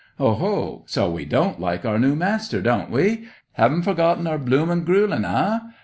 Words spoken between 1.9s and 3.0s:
new master, don't